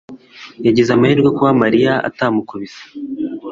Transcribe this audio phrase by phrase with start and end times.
[0.65, 2.81] yagize amahirwe kuba Mariya atamukubise.